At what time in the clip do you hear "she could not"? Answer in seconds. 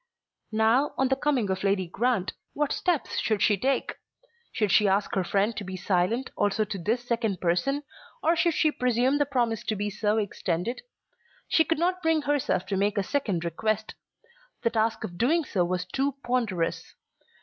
11.47-12.01